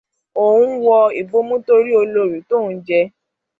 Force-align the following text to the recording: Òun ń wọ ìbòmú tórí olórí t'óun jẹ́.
Òun 0.43 0.69
ń 0.75 0.79
wọ 0.85 0.97
ìbòmú 1.21 1.55
tórí 1.67 1.91
olórí 2.01 2.39
t'óun 2.49 2.71
jẹ́. 2.87 3.03